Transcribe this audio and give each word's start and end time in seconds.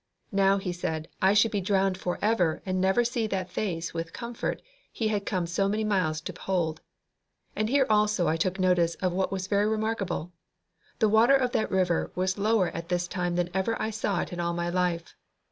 Now, 0.31 0.57
he 0.57 0.73
said, 0.73 1.09
he 1.23 1.35
should 1.35 1.51
be 1.51 1.61
drowned 1.61 1.95
for 1.95 2.17
ever 2.23 2.63
and 2.65 2.81
never 2.81 3.03
see 3.03 3.27
that 3.27 3.51
Face 3.51 3.93
with 3.93 4.13
comfort 4.13 4.63
he 4.91 5.09
had 5.09 5.27
come 5.27 5.45
so 5.45 5.69
many 5.69 5.83
miles 5.83 6.21
to 6.21 6.33
behold. 6.33 6.81
And 7.55 7.69
here 7.69 7.85
also 7.87 8.27
I 8.27 8.35
took 8.35 8.59
notice 8.59 8.95
of 8.95 9.13
what 9.13 9.31
was 9.31 9.45
very 9.45 9.67
remarkable; 9.67 10.31
the 10.97 11.07
water 11.09 11.35
of 11.35 11.51
that 11.51 11.69
river 11.69 12.11
was 12.15 12.39
lower 12.39 12.69
at 12.69 12.89
this 12.89 13.07
time 13.07 13.35
than 13.35 13.51
ever 13.53 13.79
I 13.79 13.91
saw 13.91 14.21
it 14.21 14.33
in 14.33 14.39
all 14.39 14.53
my 14.55 14.69
life. 14.71 15.15